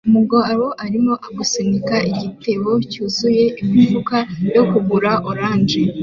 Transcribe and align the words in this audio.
Umugabo 0.09 0.65
arimo 0.85 1.13
asunika 1.41 1.95
igitebo 2.11 2.71
cyuzuye 2.91 3.45
imifuka 3.61 4.17
yo 4.55 4.63
kugura 4.69 5.11
orange 5.29 5.81